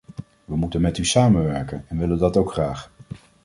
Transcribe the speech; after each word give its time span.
We 0.45 0.55
moeten 0.55 0.81
met 0.81 0.97
u 0.97 1.05
samenwerken, 1.05 1.85
en 1.87 1.97
willen 1.97 2.17
dat 2.17 2.37
ook 2.37 2.51
graag. 2.51 2.91